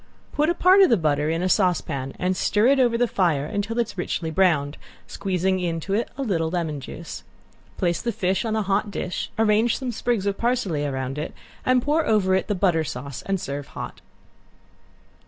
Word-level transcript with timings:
Put 0.31 0.49
a 0.49 0.55
part 0.55 0.81
of 0.81 0.89
the 0.89 0.97
butter 0.97 1.29
in 1.29 1.43
a 1.43 1.47
saucepan 1.47 2.15
and 2.17 2.35
stir 2.35 2.65
it 2.69 2.79
over 2.79 2.97
the 2.97 3.07
fire 3.07 3.45
until 3.45 3.77
it 3.77 3.85
is 3.85 3.97
richly 3.99 4.31
browned, 4.31 4.77
squeezing 5.05 5.59
into 5.59 5.93
it 5.93 6.09
a 6.17 6.23
little 6.23 6.49
lemon 6.49 6.79
juice. 6.79 7.21
Place 7.77 8.01
the 8.01 8.11
fish 8.11 8.43
on 8.43 8.55
a 8.55 8.63
hot 8.63 8.89
dish, 8.89 9.29
arrange 9.37 9.77
some 9.77 9.91
sprigs 9.91 10.25
of 10.25 10.39
parsley 10.39 10.83
around 10.87 11.19
it, 11.19 11.35
and 11.67 11.83
pour 11.83 12.03
over 12.07 12.33
it 12.33 12.47
the 12.47 12.55
butter 12.55 12.83
sauce, 12.83 13.21
and 13.27 13.39
serve 13.39 13.67
hot. 13.77 14.01